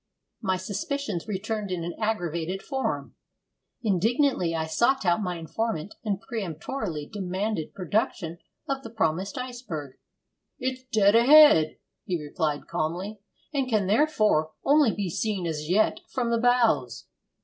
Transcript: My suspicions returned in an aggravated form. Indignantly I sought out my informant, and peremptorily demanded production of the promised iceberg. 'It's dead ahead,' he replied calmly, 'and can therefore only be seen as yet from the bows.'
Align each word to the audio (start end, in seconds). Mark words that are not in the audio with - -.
My 0.41 0.57
suspicions 0.57 1.27
returned 1.27 1.69
in 1.69 1.83
an 1.83 1.93
aggravated 1.99 2.63
form. 2.63 3.13
Indignantly 3.83 4.55
I 4.55 4.65
sought 4.65 5.05
out 5.05 5.21
my 5.21 5.37
informant, 5.37 5.93
and 6.03 6.19
peremptorily 6.19 7.05
demanded 7.05 7.75
production 7.75 8.39
of 8.67 8.81
the 8.81 8.89
promised 8.89 9.37
iceberg. 9.37 9.99
'It's 10.57 10.81
dead 10.91 11.15
ahead,' 11.15 11.77
he 12.03 12.19
replied 12.19 12.65
calmly, 12.65 13.19
'and 13.53 13.69
can 13.69 13.85
therefore 13.85 14.53
only 14.63 14.91
be 14.91 15.07
seen 15.07 15.45
as 15.45 15.69
yet 15.69 15.99
from 16.09 16.31
the 16.31 16.39
bows.' 16.39 17.05